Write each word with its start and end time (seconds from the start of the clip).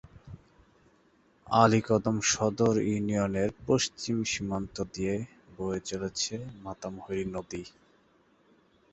আলীকদম 1.47 2.15
সদর 2.31 2.75
ইউনিয়নের 2.87 3.49
পশ্চিম 3.67 4.17
সীমান্ত 4.23 4.75
দিয়ে 4.93 5.15
বয়ে 5.55 5.79
চলেছে 5.81 6.33
মাতামুহুরী 6.63 7.23
নদী। 7.35 7.63